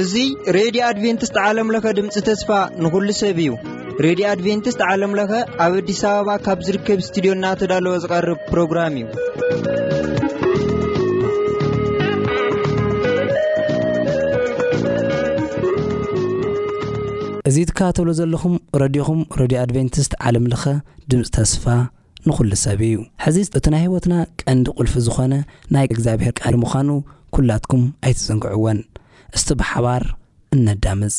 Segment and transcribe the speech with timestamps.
[0.00, 2.48] እዙይ ሬድዮ ኣድቨንትስት ዓለምለኸ ድምፂ ተስፋ
[2.84, 3.50] ንዂሉ ሰብ እዩ
[4.06, 5.32] ሬድዮ ኣድቨንትስት ዓለም ለኸ
[5.64, 9.08] ኣብ ኣዲስ ኣበባ ካብ ዝርከብ ስትድዮ እና ተዳለወ ዝቐርብ ፕሮግራም እዩ
[17.52, 20.62] እዙ ትከባተብሎ ዘለኹም ረድኹም ረድዮ ኣድቨንቲስት ዓለምለኸ
[21.10, 21.64] ድምፂ ተስፋ
[22.28, 25.32] ንዅሉ ሰብ እዩ ሕዚ እቲ ናይ ህይወትና ቀንዲ ቁልፊ ዝኾነ
[25.76, 26.88] ናይ እግዚኣብሔር ቃል ምዃኑ
[27.38, 28.80] ኲላትኩም ኣይትዘንግዕዎን
[29.36, 30.04] እስቲ ብሓባር
[30.56, 31.16] እነዳምፅ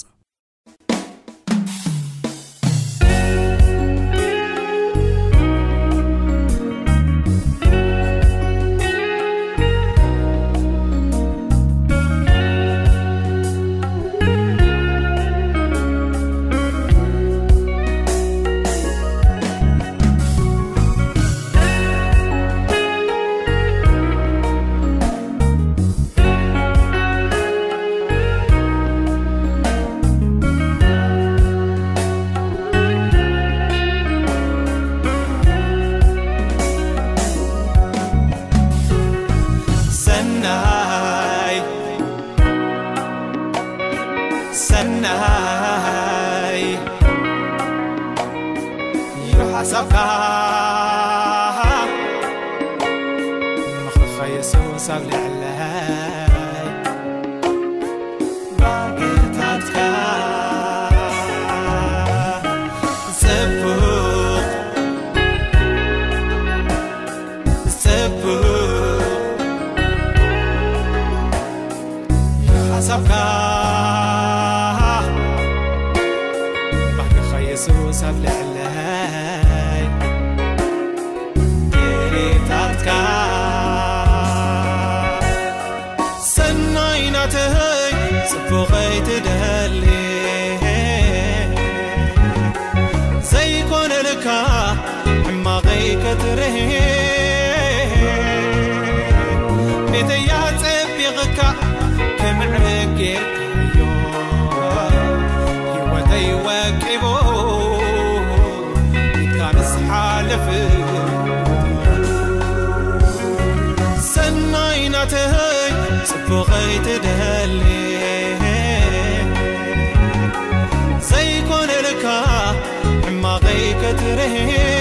[124.20, 124.73] هن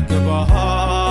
[0.00, 1.03] تبه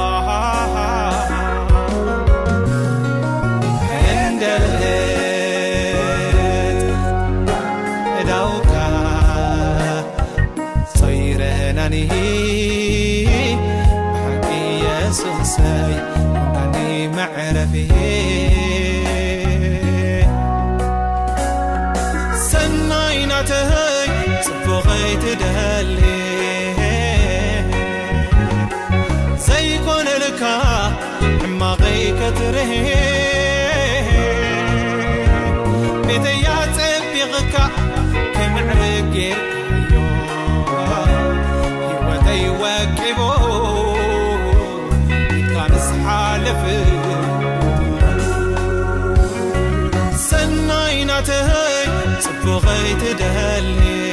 [52.45, 54.12] تغيت دهالي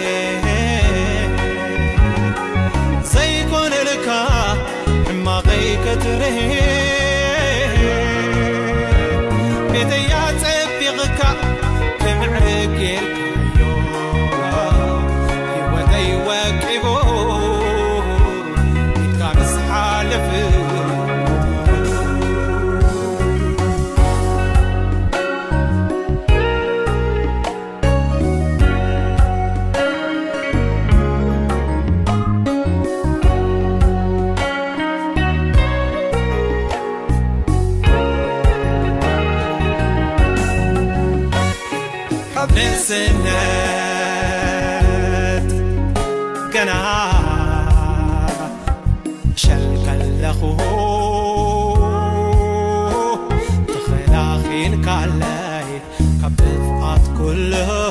[54.91, 55.81] عالليل
[56.23, 57.90] قبل فقات كله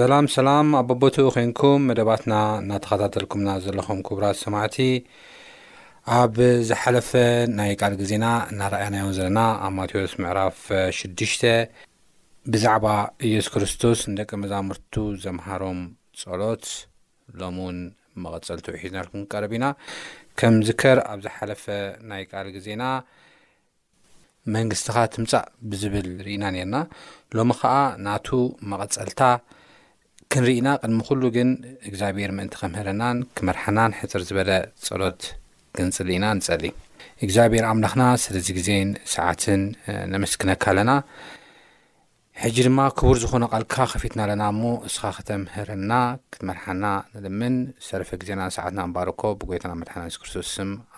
[0.00, 4.76] ሰላም ሰላም ኣብ በቦትኡ ኮንኩም መደባትና እናተኸታተልኩምና ዘለኹም ክቡራት ሰማዕቲ
[6.18, 6.36] ኣብ
[6.68, 7.10] ዝሓለፈ
[7.58, 10.58] ናይ ቃል ግዜና እናርኣያናዮም ዘለና ኣብ ማቴዎስ ምዕራፍ
[10.98, 11.42] ሽዱሽተ
[12.52, 12.86] ብዛዕባ
[13.28, 14.94] እየሱ ክርስቶስ ንደቂ መዛሙርቱ
[15.26, 15.82] ዘምሃሮም
[16.22, 16.64] ጸሎት
[17.42, 17.78] ሎሙ እውን
[18.26, 19.68] መቐፀልቲ ውሒዝናልኩም ክቀረብ ኢና
[20.40, 21.66] ከምዝከር ኣብ ዝሓለፈ
[22.12, 22.84] ናይ ቃል ግዜና
[24.56, 26.78] መንግስትኻ ትምፃእ ብዝብል ርኢና ነርና
[27.38, 27.74] ሎሚ ከዓ
[28.08, 28.28] ናቱ
[28.72, 29.22] መቐፀልታ
[30.32, 31.48] ክንሪኢና ቅድሚ ኩሉ ግን
[31.90, 34.50] እግዚኣብሔር ምእንቲ ከምህረናን ክመርሓናን ሕፅር ዝበለ
[34.86, 35.22] ፀሎት
[35.76, 36.64] ግንፅሊ ኢና ንፀሊ
[37.24, 39.62] እግዚኣብሔር ኣምላኽና ስለዚ ግዜን ሰዓትን
[40.12, 40.92] ነመስክነካ ኣለና
[42.42, 45.92] ሕጂ ድማ ክቡር ዝኾነ ቓልካ ኸፊትና ኣለና እሞ ንስኻ ክተምህረና
[46.34, 46.84] ክትመርሓና
[47.16, 47.56] ንድምን
[47.88, 50.54] ሰረፈ ግዜና ንሰዓትና እንባርኮ ብጎይትና መድሓና ሱክርስቶስስ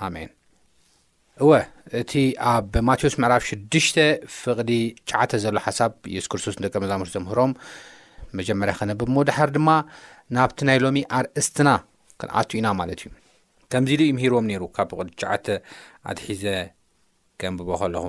[0.09, 0.31] ኣሜን
[1.45, 1.51] እወ
[2.03, 2.13] እቲ
[2.53, 3.89] ኣብ ማቴዎስ ምዕላፍ 6ሽ
[4.43, 4.73] ፍቕዲ
[5.13, 7.55] ሸዓተ ዘሎ ሓሳብ የሱ ክርስቶስ ንደቀ መዛምርቲ ዘምህሮም
[8.39, 9.71] መጀመርያ ክነብብሞ ድሓር ድማ
[10.37, 11.71] ናብቲ ናይ ሎሚ ኣርእስትና
[12.21, 13.11] ክንኣቱ ኢና ማለት እዩ
[13.73, 15.47] ከምዚ ኢሉ ይምሂርዎም ነይሩ ካብ ብቕል ሸዓተ
[16.11, 16.45] ኣትሒዘ
[17.43, 18.05] ገንብቦ ከለኹ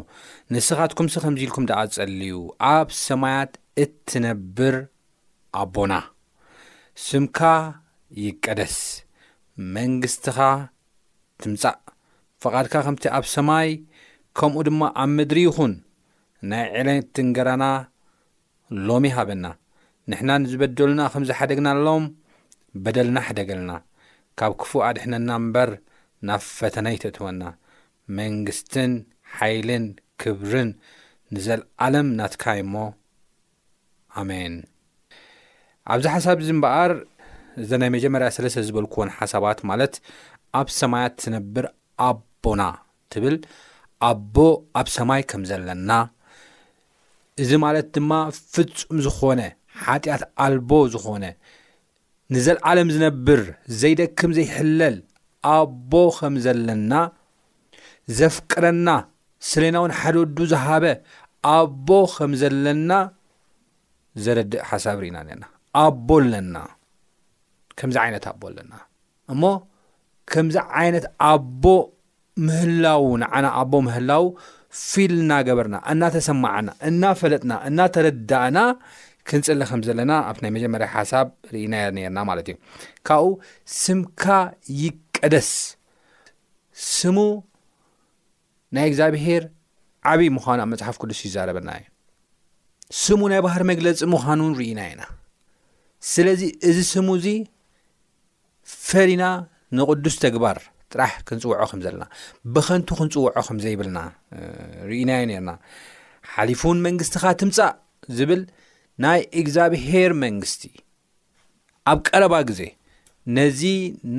[0.54, 2.36] ንስኻትኩምስ ከምዚ ኢልኩም ደኣ ጸልዩ
[2.74, 3.52] ኣብ ሰማያት
[3.84, 4.75] እትነብር
[5.62, 5.94] ኣቦና
[7.08, 7.40] ስምካ
[8.26, 8.76] ይቀደስ
[9.78, 10.38] መንግስትኻ
[11.44, 11.78] ትምጻእ
[12.46, 13.69] ፈቓድካ ከምቲ ኣብ ሰማይ
[14.40, 15.74] ከምኡ ድማ ኣብ ምድሪ ይኹን
[16.52, 17.66] ናይ ዕለ ትንገራና
[18.88, 19.46] ሎሚ ሃበና
[20.12, 22.06] ንሕና ንዝበደሉና ኸም ዝሓደግናኣሎም
[22.84, 23.72] በደልና ሓደገልና
[24.40, 25.70] ካብ ክፉእ ኣድሕነና እምበር
[26.28, 27.44] ናብ ፈተነ ይተእትወና
[28.20, 28.92] መንግስትን
[29.38, 29.86] ሓይልን
[30.22, 30.70] ክብርን
[31.36, 32.76] ንዘለዓለም ናትካይእሞ
[34.22, 34.56] ኣሜን
[35.94, 36.92] ኣብዚ ሓሳብ እዚ እምበኣር
[37.62, 39.96] እዛ ናይ መጀመርያ ሰለስተ ዝበልክዎን ሓሳባት ማለት
[40.60, 41.66] ኣብ ሰማያት ትነብር
[42.10, 42.62] ኣቦና
[43.14, 43.36] ትብል
[44.10, 44.36] ኣቦ
[44.80, 45.92] ኣብ ሰማይ ከም ዘለና
[47.44, 48.12] እዚ ማለት ድማ
[48.54, 49.40] ፍጹም ዝኾነ
[49.81, 51.24] ሓጢኣት ኣልቦ ዝኾነ
[52.34, 53.42] ንዘለዓለም ዝነብር
[53.81, 54.96] ዘይደክም ዘይሕለል
[55.56, 56.94] ኣቦ ኸም ዘለና
[58.20, 58.90] ዘፍቅረና
[59.50, 60.86] ስለና እውን ሓደወዱ ዝሃበ
[61.57, 62.92] ኣቦ ከም ዘለና
[64.24, 65.44] ዘረድእ ሓሳብ ርኢና ነና
[65.83, 66.56] ኣቦ ኣለና
[67.80, 68.74] ከምዚ ዓይነት ኣቦ ኣለና
[69.33, 69.44] እሞ
[70.33, 71.64] ከምዚ ዓይነት ኣቦ
[72.47, 74.24] ምህላው ንዓና ኣቦ ምህላው
[74.90, 78.57] ፊል እናገበርና እናተሰማዓና እናፈለጥና እናተረዳእና
[79.30, 82.56] ክንፅሊ ከም ዘለና ኣብቲ ናይ መጀመርያ ሓሳብ ርእና ነርና ማለት እዩ
[83.07, 83.30] ካብኡ
[83.83, 84.23] ስምካ
[84.83, 85.49] ይቀደስ
[86.95, 87.18] ስሙ
[88.75, 89.44] ናይ እግዚኣብሄር
[90.11, 91.87] ዓብይ ምዃኑ ኣብ መፅሓፍ ቅዱስ ይዛረበና እዩ
[93.03, 95.03] ስሙ ናይ ባህር መግለፂ ምዃኑን ርኢና ኢና
[96.13, 97.27] ስለዚ እዚ ስሙ እዚ
[98.87, 99.23] ፈሪና
[99.77, 100.57] ንቕዱስ ተግባር
[100.94, 102.03] ጥራሕ ክንፅውዖ ኸም ዘለና
[102.56, 103.99] ብኸንቱ ክንፅውዖ ኸም ዘይብልና
[104.89, 105.51] ርእናዮ ነርና
[106.33, 107.71] ሓሊፉውን መንግስትኻ ትምፃእ
[108.18, 108.42] ዝብል
[109.04, 110.64] ናይ እግዚኣብሄር መንግስቲ
[111.92, 112.62] ኣብ ቀረባ ግዜ
[113.38, 113.62] ነዚ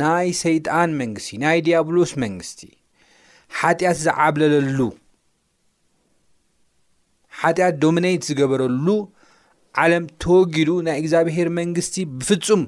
[0.00, 2.60] ናይ ሰይጣን መንግስቲ ናይ ዲያብሎስ መንግስቲ
[3.58, 4.78] ሓጢኣት ዝዓብለለሉ
[7.40, 8.86] ሓጢኣት ዶሚነት ዝገበረሉ
[9.82, 12.62] ዓለም ተወጊዱ ናይ እግዚኣብሄር መንግስቲ ብፍጹም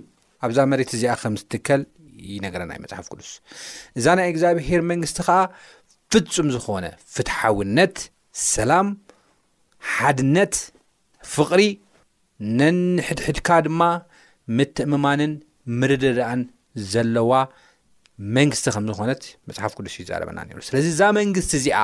[0.47, 1.83] ኣብዛ መሬት እዚኣ ከም ዝትከል
[2.35, 3.31] ዩነገረና ይ መፅሓፍ ቅዱስ
[3.99, 5.39] እዛ ናይ እግዚኣብሄር መንግስቲ ከዓ
[6.15, 6.85] ፍጹም ዝኾነ
[7.15, 7.97] ፍትሓውነት
[8.55, 8.89] ሰላም
[9.95, 10.55] ሓድነት
[11.35, 11.63] ፍቕሪ
[12.59, 13.81] ነንሕድሕድካ ድማ
[14.57, 15.33] ምትእምማንን
[15.81, 16.43] ምርድዳእን
[16.93, 17.33] ዘለዋ
[18.37, 21.79] መንግስቲ ከም ዝኾነት መፅሓፍ ቅዱስ እዩ ዘረበና ነብ ስለዚ እዛ መንግስቲ እዚኣ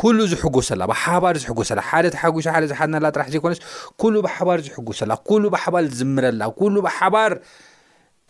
[0.00, 3.60] ኩሉ ዝሕጎሰላ ብሓባር ዝሕጎሰላ ሓደ ተሓጒሶ ሓደ ዝሓድናላ ጥራሕ ዘይኮነስ
[4.02, 7.32] ኩሉ ብሓባር ዝሕጎሰላ ኩሉ ብሓባር ዝምረላ ኩሉ ብሓባር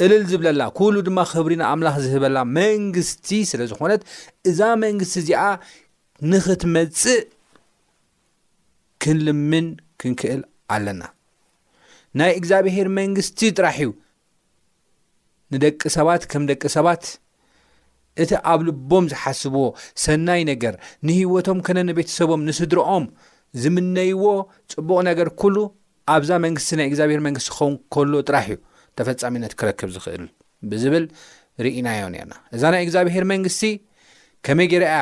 [0.05, 4.03] እልል ዝብለላ ኩሉ ድማ ክብሪንኣምላኽ ዝህበላ መንግስቲ ስለ ዝኾነት
[4.53, 5.43] እዛ መንግስቲ እዚኣ
[6.33, 7.23] ንኽትመፅእ
[9.03, 9.67] ክንልምን
[10.03, 10.43] ክንክእል
[10.75, 11.03] ኣለና
[12.21, 13.91] ናይ እግዚኣብሄር መንግስቲ ጥራሕ እዩ
[15.55, 17.05] ንደቂ ሰባት ከም ደቂ ሰባት
[18.23, 19.63] እቲ ኣብ ልቦም ዝሓስብዎ
[20.05, 20.75] ሰናይ ነገር
[21.07, 23.05] ንህወቶም ከነ ንቤተሰቦም ንስድሮኦም
[23.63, 24.23] ዝምነይዎ
[24.73, 25.57] ፅቡቕ ነገር ኩሉ
[26.15, 28.59] ኣብዛ መንግስቲ ናይ እግዚኣብሄር መንግስቲ ዝኸውን ከሎ ጥራሕ እዩ
[28.99, 30.25] ተፈፃሚነት ክረክብ ዝኽእል
[30.71, 31.05] ብዝብል
[31.65, 33.63] ርኢናዮ ነአርና እዛ ናይ እግዚኣብሄር መንግስቲ
[34.47, 34.93] ከመይ ገርያ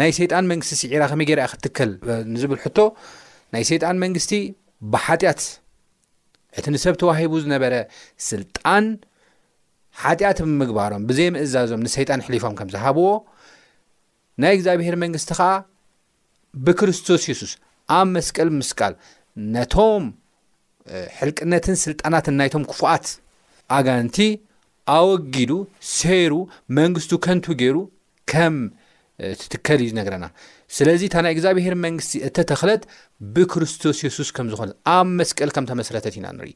[0.00, 1.90] ናይ ሰይጣን መንግስቲ ስዒራ ከመይ ጌርያ ክትከል
[2.34, 2.78] ንዝብል ሕቶ
[3.54, 4.32] ናይ ሰይጣን መንግስቲ
[4.92, 5.40] ብሓጢያት
[6.58, 7.74] እቲ ንሰብ ተዋሂቡ ዝነበረ
[8.28, 8.84] ስልጣን
[10.02, 13.06] ሓጢኣት ብምግባሮም ብዘይ ምእዛዞም ንሰይጣን ሕሊፎም ከም ዝሃብዎ
[14.42, 15.48] ናይ እግዚአብሔር መንግስቲ ከዓ
[16.66, 17.52] ብክርስቶስ የሱስ
[17.98, 18.94] ኣብ መስቀል ምስቃል
[19.54, 20.04] ነቶም
[21.18, 23.06] ሕልቅነትን ስልጣናትን ናይቶም ክፉኣት
[23.76, 24.18] ኣጋንቲ
[24.96, 25.50] ኣወጊዱ
[25.96, 26.34] ሰይሩ
[26.78, 27.76] መንግስቱ ከንቱ ገይሩ
[29.40, 30.26] ትትከል እዩነገረና
[30.76, 32.82] ስለዚ እታ ናይ እግዚኣብሄር መንግስቲ እተተክለት
[33.34, 36.50] ብክርስቶስ የሱስ ከም ዝኮነ ኣብ መስቀል ከም ተመሰረተት ኢና ንርኢ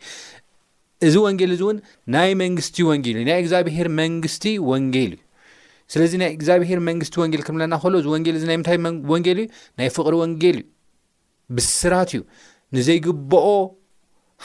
[1.07, 1.79] እዚ ወንጌል እዚ እውን
[2.15, 5.21] ናይ መንግስቲ ወንል እዩ ናይ እግዚኣብሄር መንግስቲ ወንጌል እዩ
[5.93, 8.79] ስለዚ ናይ እግዚኣብሄር መንግስቲ ወንጌል ክምለና ሎ እዚ ወ እ ና ምታይ
[9.13, 9.47] ወንጌል እዩ
[9.81, 10.67] ናይ ፍቕሪ ወንጌል እዩ
[11.57, 12.23] ብስራት እዩ
[12.77, 13.49] ንዘይግበኦ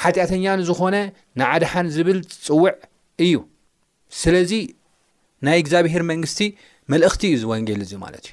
[0.02, 0.96] ሓጢኣተኛን ዝኮነ
[1.42, 2.74] ንዓድሓን ዝብል ፅውዕ
[3.28, 3.36] እዩ
[4.22, 4.52] ስለዚ
[5.48, 6.42] ናይ እግዚኣብሄር መንግስቲ
[6.92, 8.26] መልእኽቲ እዩ ዝወንጌል እዙ ማለት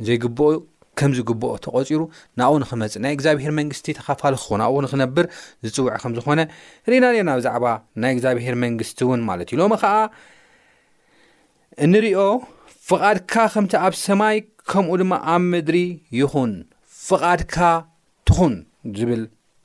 [0.00, 0.50] እዩ ዘይግበኦ
[0.98, 2.00] ከምዚግብኦ ተቆፂሩ
[2.40, 5.26] ናብኡ ንክመፅእ ናይ እግዚኣብሄር መንግስቲ ተኻፋል ክኹ ብኡ ንክነብር
[5.64, 6.40] ዝፅውዕ ከም ዝኾነ
[6.90, 7.64] ርእና ኔርና ብዛዕባ
[8.02, 9.94] ናይ እግዚኣብሄር መንግስቲ እውን ማለት እዩ ሎሚ ከዓ
[11.86, 12.20] እንሪኦ
[12.88, 14.36] ፍቓድካ ከምቲ ኣብ ሰማይ
[14.72, 15.78] ከምኡ ድማ ኣብ ምድሪ
[16.20, 16.52] ይኹን
[17.06, 17.56] ፍቓድካ
[18.30, 18.54] ትኹን
[18.98, 19.22] ዝብል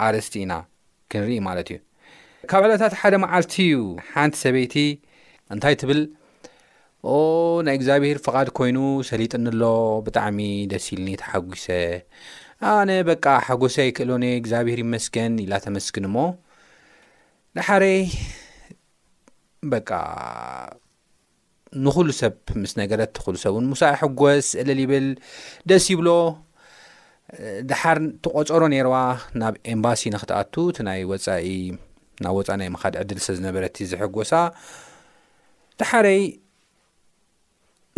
[0.08, 0.54] ኣረስቲ ኢና
[1.12, 1.78] ክንርኢ ማለት እዩ
[2.52, 3.84] ካብ ዕሎታት ሓደ መዓልቲ እዩ
[4.14, 4.76] ሓንቲ ሰበይቲ
[5.56, 6.02] እንታይ ትብል
[7.12, 7.18] ኦ
[7.66, 8.78] ናይ እግዚኣብሄር ፍቓድ ኮይኑ
[9.10, 9.62] ሰሊጥኒኣሎ
[10.06, 10.40] ብጣዕሚ
[10.72, 11.66] ደስ ኢልኒ ተሓጒሰ
[12.72, 16.16] ኣነ በቃ ሓጎሰ ይክእሎነ እግዚኣብሄር ይመስገን ኢላ ተመስግን እሞ
[17.58, 18.00] ድሓረይ
[19.74, 19.90] በቃ
[21.84, 25.08] ንኹሉ ሰብ ምስ ነገረት ንሉ ሰብ እውን ሙሳእ ሕጎስ እልል ይብል
[25.72, 26.10] ደስ ይብሎ
[27.70, 28.96] ድሓር ተቆፀሮ ነርዋ
[29.42, 31.48] ናብ ኤምባሲ ንኽትኣቱ ት ናይ ወኢ
[32.26, 34.34] ናብ ወፃኢ ናይ ምኻድ ዕድል ስለ ዝነበረቲ ዝሕጎሳ
[35.82, 36.22] ድሓረይ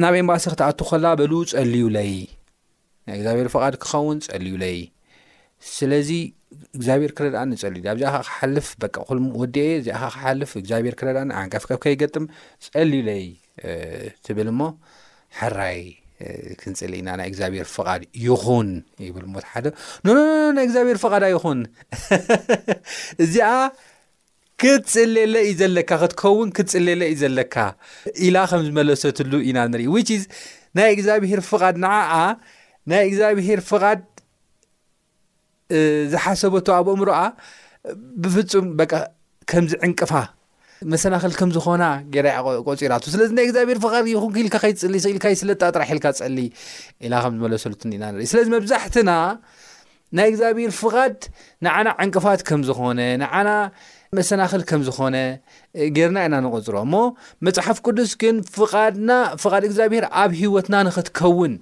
[0.03, 2.11] ናብ ኤምባሲ ክትኣቱ ኸላ በሉ ጸልውለይ
[3.07, 4.77] ናይ እግዚኣብሔር ፍቓድ ክኸውን ጸልውለይ
[5.77, 6.09] ስለዚ
[6.75, 8.87] እግዚኣብሔር ክረዳእኒጸልዩ ኣብዚኻ ክሓልፍ በ
[9.41, 12.25] ወዲየ እዚኣኸ ክሓልፍ እግዚኣብሔር ክረዳእኒ ዓንቀፍ ከብ ከይገጥም
[12.67, 13.25] ጸልዩለይ
[14.27, 14.61] ትብል እሞ
[15.41, 15.81] ሓራይ
[16.61, 18.69] ክንጽሊ እና ናይ እግዚኣብሔር ፍቓድ ይኹን
[19.07, 19.65] ይብል ሞ ሓደ
[20.05, 20.17] ኖ
[20.57, 21.61] ናይ እግዚኣብሔር ፍቓድ ይኹን
[23.25, 23.35] እዚ
[24.61, 27.55] ክትፅሌለ እዩ ዘለካ ክትከውን ክትፅሌለ እዩ ዘለካ
[28.25, 29.93] ኢላ ከም ዝመለሰትሉ ኢና ንሪኢ
[30.77, 32.13] ናይ እግዚኣብሄር ፍቓድ ንዓኣ
[32.91, 33.99] ናይ እግዚኣብሄር ፍቓድ
[36.11, 37.19] ዝሓሰበቶ ኣብ እምሮኣ
[38.23, 38.85] ብፍፁም በ
[39.51, 40.11] ከምዚዕንቅፋ
[40.93, 42.35] መሰላክሊ ከም ዝኾና ገራይ
[42.67, 46.37] ቆፂራቱ ስለዚ ናይ እግዚኣብሔር ፍድ ኹንክኢልካ ከይፅሊ ኢልካይስለጣጥራሒልካ ፀሊ
[47.07, 49.09] ኢላ ከም ዝመለሰሉት ኢና ንርኢ ስለዚ መብዛሕትና
[50.17, 51.17] ናይ እግዚኣብሔር ፍቓድ
[51.65, 53.49] ንዓና ዕንቅፋት ከም ዝኾነ ንዓና
[54.17, 55.15] መሰናክል ከም ዝኾነ
[55.95, 57.01] ጌርና ኢና ንቅፅሮ ሞ
[57.45, 61.53] መፅሓፍ ቅዱስ ግን ፍናፍድ እግዚኣብሄር ኣብ ሂወትና ንክትከውን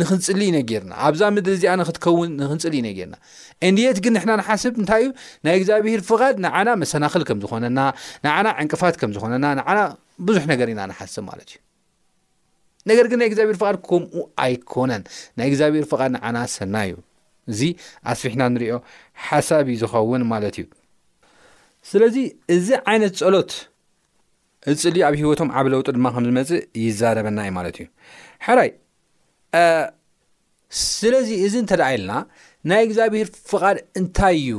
[0.00, 3.16] ንክንፅሊ ኢነ ጌርና ኣብዛ ምድ እዚኣ ንክትከውን ንኽንፅሊ ጌርና
[3.68, 5.08] እንድት ግን ንሕና ንሓስብ ንታይ እዩ
[5.46, 6.52] ናይ ግዚኣብሄር ፍ ን
[6.82, 7.78] መናልምዝኾነና
[8.62, 9.46] ዕንቅፋት ከምዝኾነና
[10.28, 11.58] ብዙሕ ነገር ኢና ንሓስብ ማለት እዩ
[12.90, 14.14] ነገር ግን ናይ ግዚብር ፍድ ከምኡ
[14.44, 15.02] ኣይኮነን
[15.38, 16.94] ናይ እግዚኣብሄር ፍድ ንዓና ሰና እዩ
[17.50, 17.60] እዚ
[18.12, 18.74] ኣስቢሕና እንሪኦ
[19.28, 20.64] ሓሳብ ዩ ዝኸውን ማለት እዩ
[21.90, 22.16] ስለዚ
[22.56, 23.52] እዚ ዓይነት ፀሎት
[24.72, 27.86] እፅል ኣብ ሂወቶም ዓብ ለውጡ ድማ ከምዝመፅእ ይዛረበና እዩ ማለት እዩ
[28.46, 28.70] ሓራይ
[30.84, 32.12] ስለዚ እዚ እንተደ የልና
[32.70, 34.50] ናይ እግዚኣብሄር ፍቓድ እንታይ እዩ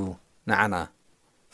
[0.51, 0.75] ንዓና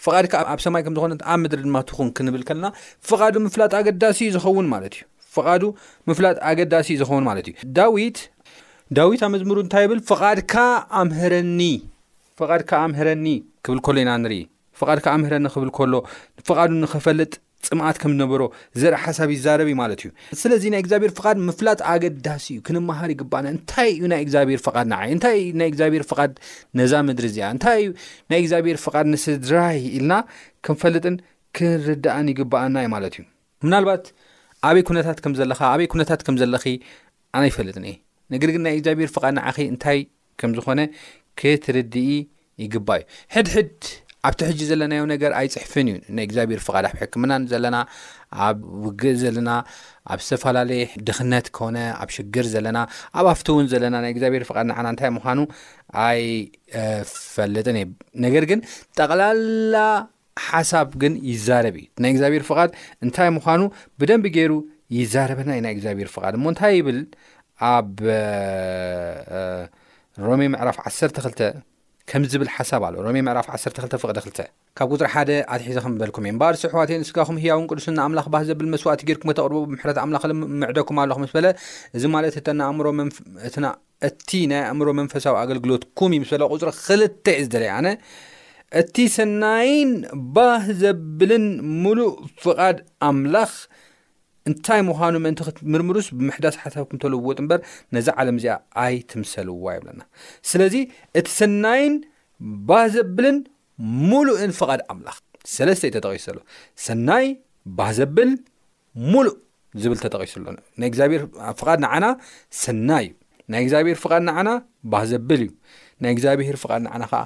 [0.04, 2.66] ፍቓድ ካዓ ኣብ ሰማይ ከምዝኮነት ኣብ ምድሪ ድማ እትኩን ክንብል ከለና
[3.10, 5.04] ፍቓዱ ምፍላጥ ኣገዳሲእ ዝኸውን ማለት እዩ
[5.36, 5.64] ፍቃዱ
[6.10, 8.18] ምፍላጥ ኣገዳሲ እዩ ዝኸውን ማለት እዩ ዳዊት
[8.98, 10.54] ዳዊት ኣ መዝሙሩ እንታይ ይብል ፍቓድካ
[11.00, 11.60] ኣምህረኒ
[12.40, 13.26] ፍቓድካ ኣምህረኒ
[13.66, 14.36] ክብል ከሎ ኢና ንርኢ
[14.80, 15.94] ፍቓድካ ኣምህረኒ ክብል ከሎ
[16.48, 17.34] ፍቓዱ ንኸፈልጥ
[17.68, 18.42] ፅምኣት ከም ዝነበሮ
[18.82, 20.10] ዘርኢ ሓሳብ ይዛረብ ማለት እዩ
[20.42, 25.40] ስለዚ ናይ እግዚኣብሔር ፍቓድ ምፍላጥ ኣገዳሲ እዩ ክንማሃር ይግባኣና እንታይ እዩ ናይ እግዚኣብሔር ፍቓድንዓይ እንታይ
[25.62, 26.32] ናይ እግዚኣብሔር ፍቓድ
[26.82, 27.88] ነዛ ምድሪ እዚኣ እንታይእዩ
[28.32, 30.14] ናይ እግዚኣብሔር ፍቓድ ንስድራይ ኢልና
[30.68, 31.18] ክንፈልጥን
[31.60, 33.26] ክንርዳእን ይግባኣና እዩ ማለት እዩ
[33.74, 34.06] ናልባት
[34.70, 36.56] ኣበይ ኩነታት ከም ዘለካ ኣበይ ኩነታት ከምዘለ
[37.38, 37.78] ኣናይፈልጥ
[38.34, 40.00] ነገር ግን ናይ እግዚኣብሄር ፍቃድ ንዓ እንታይ
[40.42, 40.82] ከም ዝኾነ
[41.40, 42.12] ክትርድኢ
[42.64, 43.74] ይግባእ እዩ ሕድሕድ
[44.28, 47.78] ኣብቲ ሕጂ ዘለናዮ ነገር ኣይፅሕፍን እዩ ናይ እግዚኣብሔር ፍቃድ ኣብ ሕክምናን ዘለና
[48.46, 49.50] ኣብ ውግእ ዘለና
[50.14, 52.78] ኣብ ዝተፈላለየ ድክነት ኮነ ኣብ ሽግር ዘለና
[53.20, 55.40] ኣብ ኣፍቲ እውን ዘለና ናይ እግዚኣብሔር ፍቃድ ና እንታይ ምኳኑ
[56.08, 57.86] ኣይፈልጥን እ
[58.26, 58.62] ነገር ግን
[59.00, 59.78] ጠቕላላ
[60.50, 62.70] ሓሳብ ግን ይዛረብ ዩ ናይ እግዚኣብሔር ፍቃድ
[63.06, 63.62] እንታይ ምኳኑ
[64.02, 64.54] ብደንብ ገይሩ
[64.98, 67.00] ይዛረበና ዩ ናይ እግዚኣብሔር ፍቃድ ሞ እንታይ ይብል
[67.74, 67.98] ኣብ
[70.28, 71.44] ሮሜ ምዕራፍ 12
[72.12, 74.48] ከም ዝብል ሓሳብ ኣለ ሮሜ ምዕራፍ 12 ፍቕደ 2ል
[74.78, 78.68] ካብ ፅሪ ሓደ ዓት ሒዘ ም ዝበልኩም እ ባርሲኣሕዋት ንስጋኹም ህያውን ቅዱስ ንኣምላ ባህ ዘብል
[78.74, 80.24] መስዋእቲ ርኩም ከተቅርቡ ብምረት ኣምላኽ
[80.62, 81.48] ምዕደኩም ኣሎ ምስ በለ
[81.98, 82.36] እዚ ማለት
[84.10, 87.90] እቲ ናይ ኣእምሮ መንፈሳዊ ኣገልግሎትኩም ይምስ በለ ፅሪ ክልተ ደርየ ነ
[88.82, 89.92] እቲ ሰናይን
[90.38, 91.46] ባህ ዘብልን
[91.84, 92.12] ሙሉእ
[92.44, 92.78] ፍቓድ
[93.10, 93.52] ኣምላኽ
[94.50, 97.60] እንታይ ምዃኑ ምእንቲ ክትምርምርስ ብምሕዳስ ሓሳብ ክምተለውዎጥ እምበር
[97.96, 98.54] ነዚ ዓለም እዚኣ
[98.84, 100.02] ኣይ ትምሰልዋ የብለና
[100.50, 100.76] ስለዚ
[101.20, 101.96] እቲ ሰናይን
[102.70, 103.38] ባህዘብልን
[104.12, 105.18] ሙሉእን ፍቓድ ኣምላክ
[105.56, 106.40] ሰለስተ እዩ ተጠቂሱ ዘሎ
[106.86, 107.26] ሰናይ
[107.80, 108.30] ባህ ዘብል
[109.12, 109.36] ሙሉእ
[109.84, 111.24] ዝብል ተጠቂሱ ሎ ናይ እግዚኣብሄር
[111.60, 112.06] ፍቓድናዓና
[112.64, 113.14] ሰናይ እዩ
[113.54, 114.50] ናይ እግዚኣብሄር ፍቓድናዓና
[114.94, 115.50] ባህዘብል እዩ
[116.04, 117.22] ናይ እግዚኣብሄር ፍቓድና ዓና ከዓ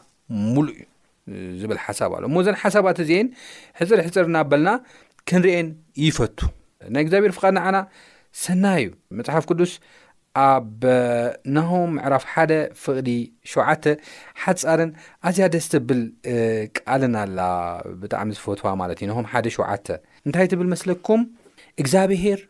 [0.54, 0.82] ሙሉእ
[1.36, 3.30] እዩ ዝብል ሓሳብ ኣሎ እሞ ዘ ሓሳባት እዚን
[3.80, 4.70] ሕፅርሕፅር እናበልና
[5.32, 5.68] ክንርኤን
[6.06, 6.38] ይፈቱ
[6.94, 7.78] ናይ እግዚኣብሔር ፍቓድናዓና
[8.44, 9.72] ሰናይ እዩ መፅሓፍ ቅዱስ
[10.44, 10.68] ኣብ
[11.56, 12.52] ናሆም ምዕራፍ ሓደ
[12.84, 13.10] ፍቕዲ
[13.52, 13.86] ሸውዓተ
[14.44, 14.92] ሓጻርን
[15.30, 16.02] ኣዝያ ደስ ትብል
[16.78, 17.40] ቃልን ኣላ
[18.04, 19.88] ብጣዕሚ ዝፈትዋ ማለት እዩ ንሆም ሓደ ሸውዓተ
[20.26, 21.22] እንታይ ትብል መስለኩም
[21.84, 22.42] እግዚኣብሔር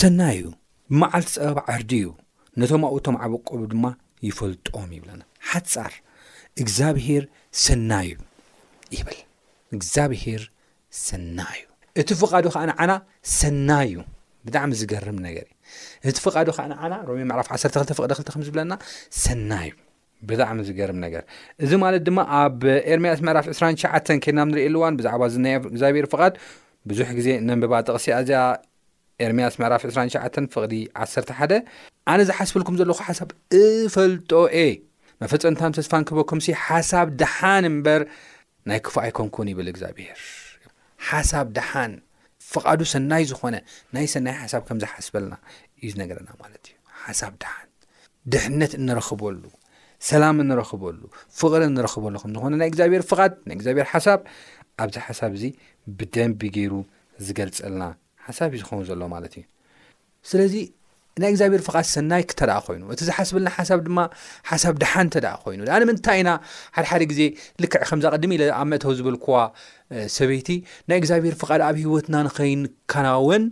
[0.00, 0.48] ሰናይ እዩ
[0.94, 2.08] ብመዓልቲ ፀበባ ዓርዲ እዩ
[2.62, 3.84] ነቶም ኣብኡ እቶም ዓበቆሉ ድማ
[4.28, 5.92] ይፈልጦም ይብለና ሓጻር
[6.64, 7.24] እግዚኣብሄር
[7.66, 8.20] ሰናይ እዩ
[8.98, 9.20] ይብል
[9.76, 10.42] እግዚኣብሄር
[11.06, 11.66] ሰና እዩ
[12.00, 12.92] እቲ ፍቓዱ ከዓ ዓና
[13.38, 13.98] ሰናይ እዩ
[14.46, 15.52] ብጣዕሚ ዝገርም ነገርእዩ
[16.10, 18.72] እቲ ፍቓዱ ከዓ ዓና ሮሜ መዕራፍ 12 ፍቅ ክ ምዝብለና
[19.24, 19.76] ሰናይ እዩ
[20.28, 21.22] ብጣዕሚ ዝገርም ነገር
[21.64, 22.58] እዚ ማለት ድማ ኣብ
[22.92, 23.92] ኤርሜያስ መዕራፍ 2ሸዓ
[24.24, 26.34] ከና ንርኢየኣልዋን ብዛዕባ ዝና እግዚኣብሔር ፍቓድ
[26.90, 28.42] ብዙሕ ግዜ ነንብባ ጠቕሲ ዚኣ
[29.26, 30.16] ኤርሜያስ መዕራፍ 2ሸ
[30.54, 30.74] ፍቕዲ
[31.08, 31.48] 1ሓ
[32.12, 33.30] ኣነ ዝሓስብልኩም ዘለኹ ሓሳብ
[33.62, 34.32] እፈልጦ
[34.66, 34.68] እ
[35.22, 38.02] መፈፀንታ ተስፋን ክህበኩምሲ ሓሳብ ድሓን እምበር
[38.70, 40.18] ናይ ክፉ ይኮንኩን ይብል እግዚኣብሄር
[41.08, 41.92] ሓሳብ ደሓን
[42.50, 43.56] ፍቓዱ ሰናይ ዝኾነ
[43.94, 45.34] ናይ ሰናይ ሓሳብ ከም ዝሓስበልና
[45.82, 47.68] እዩ ዝነገረና ማለት እዩ ሓሳብ ደሓን
[48.32, 49.42] ድሕነት እንረኽበሉ
[50.10, 51.00] ሰላም እንረኽበሉ
[51.40, 54.20] ፍቕሪ እንረኽበሉ ከም ዝኾነ ናይ እግዚኣብሔር ፍቓድ ናይ እግዚኣብሔር ሓሳብ
[54.82, 55.44] ኣብዚ ሓሳብ እዚ
[56.00, 56.74] ብደንቢ ገይሩ
[57.28, 57.82] ዝገልፀልና
[58.26, 59.44] ሓሳብ እዩ ዝኸውን ዘሎ ማለት እዩ
[60.52, 60.54] ለ
[61.22, 63.98] ናይ እግዚኣብሔር ፍቓድ ሰናይ ክተ ደኣ ኮይኑ እቲ ዝሓስብልና ሓሳብ ድማ
[64.50, 66.30] ሓሳብ ድሓን ተ ደኣ ኮይኑ ድኣ ንምንታይ ና
[66.76, 67.20] ሓድሓደ ግዜ
[67.62, 69.34] ልክዕ ከምዝቐድሚ ኢ ኣብ ምእተዊ ዝበልክዋ
[70.16, 70.48] ሰበይቲ
[70.88, 73.44] ናይ እግዚኣብሔር ፍቓድ ኣብ ሂወትና ንኸይንከናወን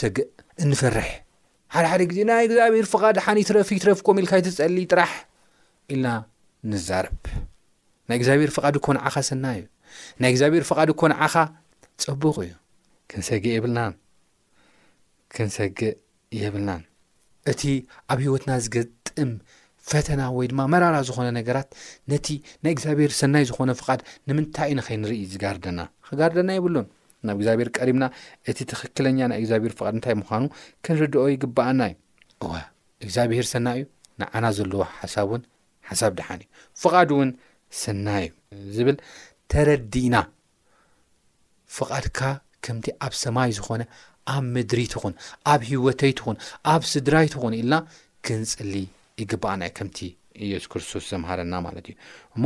[0.00, 0.28] ሰግእ
[0.64, 1.08] እንፈርሕ
[1.76, 5.12] ሓደሓደ ግዜ ናይ እግዚኣብሔር ፍቓድ ሓኒትረፊ ትረፍዎም ኢልካ ይትፀሊ ጥራሕ
[5.94, 6.06] ኢልና
[6.72, 7.18] ንዛርብ
[8.08, 9.66] ናይ እግዚኣብሔር ፍቓዲ ኮንዓኻ ሰናይ እዩ
[10.22, 11.32] ናይ እግዚኣብሔር ፍቓዲ ኮንዓኻ
[12.04, 12.52] ፀቡቕ እዩ
[13.10, 13.80] ክንሰጊእ ይብልና
[15.48, 15.94] ንሰጊእ
[16.40, 16.82] የብልናን
[17.50, 17.62] እቲ
[18.12, 19.30] ኣብ ሂይወትና ዝገጥም
[19.90, 21.68] ፈተና ወይ ድማ መራራ ዝኾነ ነገራት
[22.12, 22.26] ነቲ
[22.64, 26.86] ናይ እግዚኣብሄር ሰናይ ዝኾነ ፍቃድ ንምንታይ ንኸይንርኢ ዝጋርደና ክጋርደና የብሉን
[27.28, 28.04] ናብ እግዚኣብሔር ቀሪምና
[28.52, 30.44] እቲ ትኽክለኛ ናይ እግዚኣብሄር ፍቃድ እንታይ ምዃኑ
[30.86, 31.96] ክንርድኦ ይግባኣና እዩ
[32.54, 32.60] ዋ
[33.04, 33.86] እግዚኣብሄር ሰናይ እዩ
[34.22, 35.42] ንዓና ዘለዎ ሓሳብ እውን
[35.90, 37.30] ሓሳብ ድሓኒ እዩ ፍቃድ እውን
[37.82, 38.98] ሰናይ እዩ ዝብል
[39.52, 40.14] ተረዲና
[41.78, 42.20] ፍቓድካ
[42.64, 43.82] ከምቲ ኣብ ሰማይ ዝኾነ
[44.34, 45.14] ኣብ ምድሪትኹን
[45.52, 46.36] ኣብ ሂወተይትኹን
[46.72, 47.74] ኣብ ስድራይትኹን ኢልና
[48.26, 48.74] ክንፅሊ
[49.20, 49.98] ይግባእናዩ ከምቲ
[50.46, 51.94] ኢየሱ ክርስቶስ ዘምሃረና ማለት እዩ
[52.36, 52.44] እሞ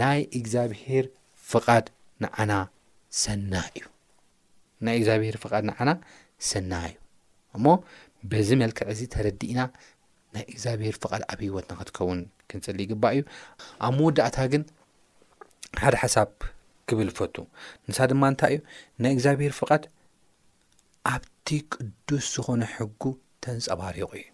[0.00, 1.06] ናይ እግዚኣብሄር
[1.52, 1.86] ፍቓድ
[2.24, 2.52] ንዓና
[3.22, 3.84] ሰና እዩ
[4.86, 5.90] ናይ እግዚኣብሄር ፍቃድ ንዓና
[6.50, 6.96] ሰና እዩ
[7.56, 7.66] እሞ
[8.32, 9.60] በዚ መልክዕ እዚ ተረዲእና
[10.34, 13.22] ናይ እግዚኣብሄር ፍቓድ ኣብ ሂወት ንክትከውን ክንፅሊ ይግባእ እዩ
[13.86, 14.62] ኣብ መወዳእታ ግን
[15.82, 16.30] ሓደ ሓሳብ
[16.90, 17.34] ክብል ፈቱ
[17.90, 18.60] ንሳ ድማ እንታይ እዩ
[19.02, 19.82] ናይ እግዚኣብሄር ፍቃድ
[21.10, 23.02] ኣብቲ ቅዱስ ዝኾነ ሕጉ
[23.42, 24.24] ተንፀባሪቑ እዩ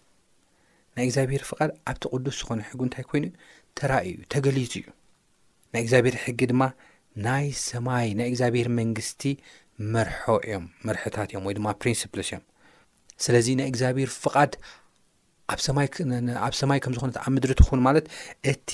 [0.95, 3.25] ናይ እግዚኣብሔር ፍቓድ ኣብቲ ቅዱስ ዝኾነ ሕጉ እንታይ ኮይኑ
[3.79, 4.85] ተራእዩ ዩ ተገሊጹ እዩ
[5.73, 6.63] ናይ እግዚኣብሔር ሕጊ ድማ
[7.27, 9.21] ናይ ሰማይ ናይ እግዚኣብሔር መንግስቲ
[9.93, 10.09] መር
[10.43, 12.43] እዮም መርሒታት እዮም ወይ ድማ ፕሪንስፕልስ እዮም
[13.25, 14.51] ስለዚ ናይ እግዚኣብሔር ፍቓድ
[15.53, 15.87] ኣብ ሰማይ
[16.83, 18.05] ከም ዝኾነት ኣብ ምድሪ ትኹን ማለት
[18.51, 18.69] እቲ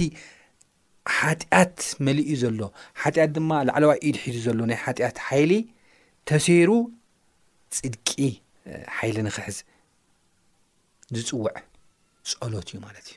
[1.18, 2.60] ሓጢኣት መሊ ዘሎ
[3.02, 5.52] ሓጢኣት ድማ ላዕለዋ ኢድሒድ ዘሎ ናይ ሓጢኣት ሓይሊ
[6.30, 6.70] ተሰይሩ
[7.78, 8.10] ፅድቂ
[8.98, 9.58] ሓይሊ ንክሕዝ
[11.16, 11.50] ዝፅውዕ
[12.30, 13.16] ፀሎት እዩ ማለት እዩ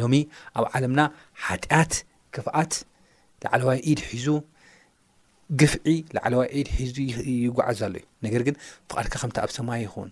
[0.00, 0.14] ሎሚ
[0.58, 1.00] ኣብ ዓለምና
[1.46, 1.92] ሓጢኣት
[2.34, 2.72] ክፍኣት
[3.44, 4.26] ላዕለዋይ ኢድ ሒዙ
[5.60, 6.96] ግፍዒ ላዕለዋይ ኢድ ሒዙ
[7.46, 8.54] ይጓዓዝ ሎ እዩ ነገር ግን
[8.90, 10.10] ፍቓድካ ከምቲ ኣብ ሰማይ ይኹን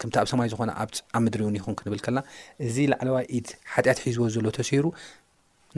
[0.00, 0.90] ከምቲ ኣብ ሰማይ ዝኾነ ኣብ
[1.24, 2.20] ምድሪ እውን ይኹን ክንብል ከልና
[2.66, 4.86] እዚ ላዕለዋይ ኢድ ሓጢኣት ሒዝዎ ዘሎ ተሰይሩ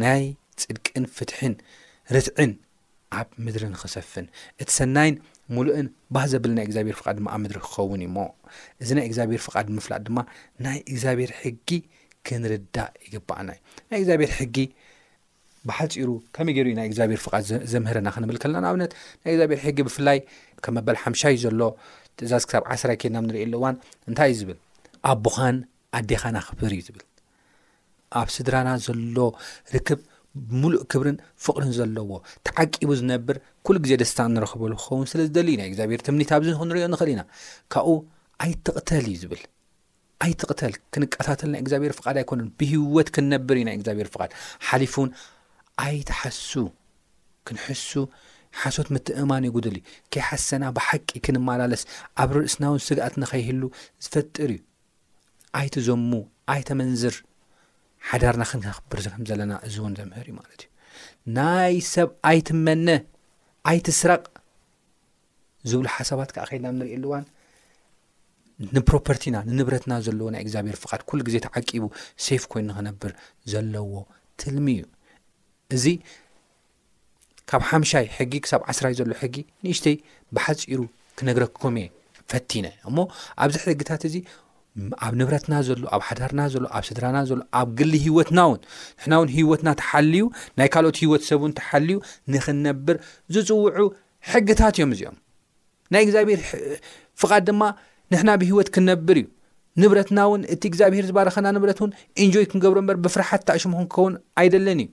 [0.02, 0.22] ናይ
[0.62, 1.54] ፅድቅን ፍትሕን
[2.16, 2.52] ርትዕን
[3.18, 4.26] ኣብ ምድርን ክሰፍን
[4.62, 5.16] እቲ ሰናይን
[5.56, 8.18] ሙሉእን ባህ ዘብል ናይ እግዚኣብሔር ፍቃድ ድማ ኣብ ምድሪ ክኸውን እዩሞ
[8.82, 10.18] እዚ ናይ እግዚኣብሔር ፍቓድ ምፍላጥ ድማ
[10.64, 11.68] ናይ እግዚኣብሔር ሕጊ
[12.28, 13.60] ክንርዳእ ይግባኣና እዩ
[13.90, 14.56] ናይ እግዚኣብሔር ሕጊ
[15.70, 18.92] ባሓል ፂሩ ከመይ ገይሩ ዩ ናይ እግዚኣብሔር ፍቓድ ዘምህረና ክንብል ከለናና ኣብነት
[19.24, 20.18] ናይ እግዚብሔር ሕጊ ብፍላይ
[20.64, 21.60] ከም መበል ሓምሻዩ ዘሎ
[22.18, 23.76] ትእዛዝ ክሳብ ዓስራ ኬድናብ ንርኢየ ሉ እዋን
[24.10, 24.58] እንታይ እዩ ዝብል
[25.10, 25.56] ኣብ ቦኸን
[25.98, 27.04] ኣዴኻና ክፍር እዩ ዝብል
[28.20, 29.16] ኣብ ስድራና ዘሎ
[29.74, 30.00] ርክብ
[30.50, 32.10] ብሙሉእ ክብርን ፍቕርን ዘለዎ
[32.46, 36.84] ተዓቂቡ ዝነብር ኩል ግዜ ደስታ ንረኽበሉ ክኸውን ስለ ዝደሊ ዩ ናይ እግዚኣብሄር ትምኒት ኣብዚ ንሪኦ
[36.92, 37.22] ንኽእል ኢና
[37.72, 37.96] ካብኡ
[38.44, 39.42] ኣይትቕተል እዩ ዝብል
[40.24, 44.30] ኣይትቕተል ክንቀታተል ናይ እግዚኣብሔር ፍቓድ ኣይኮነን ብህወት ክንነብር እዩ ናይ እግዚኣብሔር ፍቓድ
[44.68, 45.10] ሓሊፉ እውን
[45.86, 46.50] ኣይቲ ሓሱ
[47.48, 47.90] ክንሕሱ
[48.60, 49.82] ሓሶት ምትእማን ዩጉድል እዩ
[50.14, 51.82] ከይሓሰና ብሓቂ ክንመላለስ
[52.22, 53.62] ኣብ ርእስናውን ስጋኣት ንኸይህሉ
[54.06, 54.60] ዝፈጥር እዩ
[55.60, 56.10] ኣይቲ ዘሙ
[56.54, 57.16] ኣይተመንዝር
[58.10, 60.68] ሓዳርና ክን ከክብር ዝም ዘለና እዚ እውን ዘምህር እዩ ማለት እዩ
[61.36, 62.88] ናይ ሰብ ኣይትመነ
[63.70, 64.22] ኣይትስረቅ
[65.70, 67.24] ዝብሉ ሓሳባት ከዓ ከይድና ንሪእየኣሉ እዋን
[68.76, 71.84] ንፕሮፐርቲና ንንብረትና ዘለዎ ናይ እግዚኣብሄር ፍቓድ ኩሉ ግዜ ተዓቂቡ
[72.26, 73.12] ሰፍ ኮይኑ ንክነብር
[73.52, 73.92] ዘለዎ
[74.42, 74.84] ትልሚ እዩ
[75.76, 75.84] እዚ
[77.50, 79.96] ካብ ሓምሻይ ሕጊ ክሳብ ዓስራይ ዘሎ ሕጊ ንእሽተይ
[80.36, 80.80] ብሓፂሩ
[81.18, 81.88] ክነግረክኩም እየ
[82.32, 82.96] ፈቲነ እሞ
[83.42, 84.14] ኣብዚ ደግታት እዚ
[85.06, 88.58] ኣብ ንብረትና ዘሎ ኣብ ሓዳርና ዘሎ ኣብ ስድራና ዘሎ ኣብ ግሊ ሂወትና እውን
[88.98, 90.24] ንሕና ውን ሂወትና ተሓልዩ
[90.58, 91.96] ናይ ካልኦት ሂወት ሰብ እውን ተሓልዩ
[92.34, 92.96] ንክነብር
[93.34, 93.86] ዝፅውዑ
[94.30, 95.16] ሕጊታት እዮም እዚኦም
[95.94, 96.40] ናይ እግዚኣብሄር
[97.20, 97.62] ፍቓድ ድማ
[98.14, 99.26] ንሕና ብሂወት ክንነብር እዩ
[99.82, 104.90] ንብረትና እውን እቲ እግዚኣብሄር ዝባረኸና ንብረት እውን እንጆይ ክንገብሮ ምበር ብፍራሓት ተእሽሙ ክንክኸውን ኣይደለን እዩ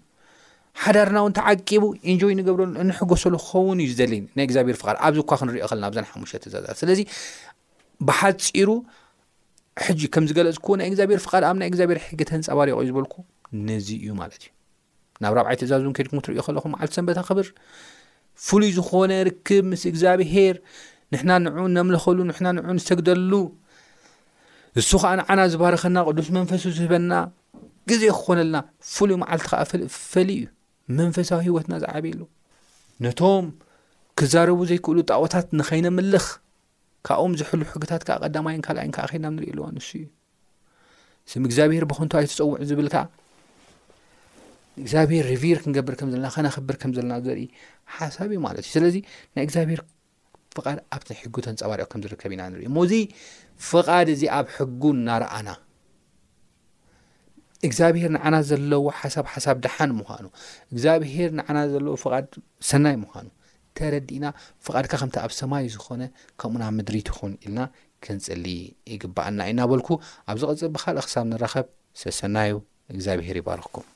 [0.83, 5.87] ሓዳርና እውን ተዓቂቡ እንጆይ ንገብረሉ ንሕገሰሉ ክኸውን እዩ ዘለ ናይ እግዚኣብሄር ፍቃድ ኣብዚኳ ክንሪኦ ከለና
[5.95, 6.99] ዛ ሓሙሽ ተዛዛ ስለዚ
[8.09, 8.69] ባሓፂሩ
[9.85, 13.15] ሕጂ ከም ዚገለዝ ኮ ናይ እግዚኣብሔር ፍቃድ ኣብ ናይ እግዚኣብሄር ሕጊ ተንፀባሪቑ እዩ ዝበልኩ
[13.67, 14.51] ነዚ እዩ ማለት እዩ
[15.23, 17.47] ናብ ረብዓይ ትእዛዝ ን ከድኩም ትሪኢ ከለኹም ማዓልቲ ሰንበትክብር
[18.47, 20.55] ፍሉይ ዝኾነ ርክብ ምስ እግዚኣብሄር
[21.13, 23.31] ንሕና ንዑኡ ነምለኸሉ ንሕና ንዑ ንሰተግደሉ
[24.77, 27.11] ንሱ ከዓ ንዓና ዝባርኸና ቅዱስ መንፈሱ ዝህበና
[27.89, 28.57] ግዜ ክኾነለና
[28.93, 30.45] ፍሉይ መዓልቲ ከዓ እፈሊ እዩ
[30.99, 32.21] መንፈሳዊ ሂወትና ዝዓበሉ
[33.05, 33.45] ነቶም
[34.19, 36.25] ክዛረቡ ዘይክእሉ ጣቦታት ንኸይነምልኽ
[37.07, 40.05] ካብኦም ዝሕሉ ሕግታት ከዓ ቀዳማይ ካይን ከድናብ ንሪኢ ሉዋ ኣንሱ እዩ
[41.31, 42.95] ስም እግዚኣብሄር ብኾንተ ኣይተፀውዑ ዝብልካ
[44.81, 47.45] እግዚኣብሄር ሪቪር ክንገብር ከምዘለና ከነኽብር ከም ዘለና ዘርኢ
[47.95, 48.95] ሓሳብ እዩ ማለት እዩ ስለዚ
[49.35, 49.81] ናይ እግዚኣብሄር
[50.57, 52.93] ፍቓድ ኣብይ ሕጉ ተንፀባሪኮ ከም ዝርከብ ኢና ንር ሞእዙ
[53.71, 55.49] ፍቓድ እዚ ኣብ ሕጉ እናርኣና
[57.67, 60.25] እግዚኣብሄር ንዓና ዘለዎ ሓሳብ ሓሳብ ድሓን ምዃኑ
[60.73, 62.27] እግዚኣብሄር ንዓና ዘለዎ ፍቓድ
[62.69, 63.27] ሰናይ ምኳኑ
[63.79, 64.25] ተረዲእና
[64.65, 66.01] ፍቃድካ ከምቲ ኣብ ሰማይ ዝኾነ
[66.41, 67.59] ከምኡና ምድሪትኹን ኢልና
[68.05, 68.45] ክንፅሊ
[68.93, 69.89] ይግባኣልና ኢናበልኩ
[70.31, 71.65] ኣብ ዚ ቅፅል ብካልእ ክሳብ ንረኸብ
[72.01, 72.53] ስለሰናዩ
[72.93, 73.87] እግዚኣብሄር ይባረክኩም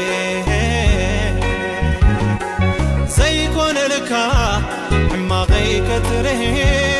[3.09, 4.13] زيكون لك
[5.19, 6.92] مغيكتري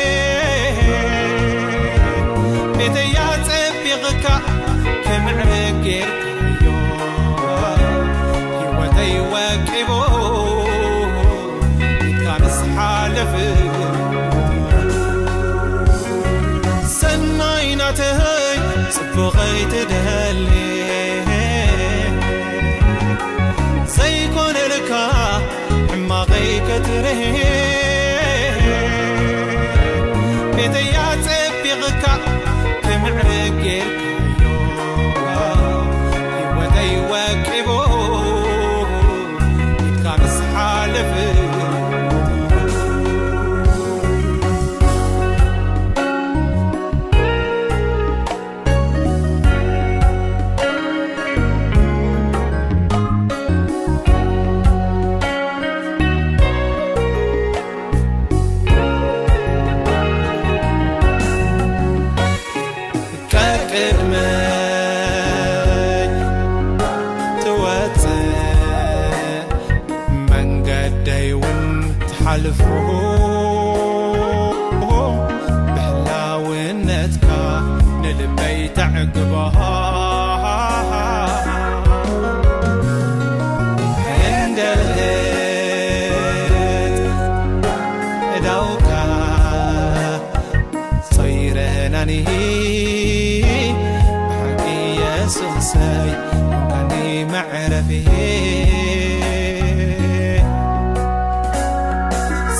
[19.15, 20.72] فقيتدهلي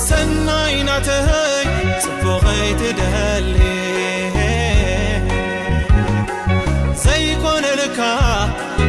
[0.08, 1.68] ሰናይ ናትይ
[2.04, 3.54] ጽፎኸይትደሊ
[7.04, 8.00] ዘይኮነልካ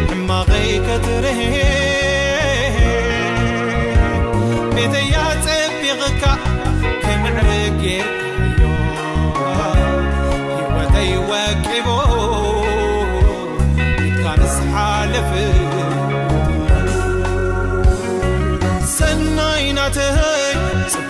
[0.10, 1.25] ሕማኸይከትር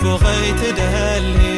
[0.06, 1.55] وغرت دهالي